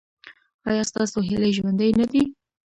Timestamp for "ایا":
0.69-0.83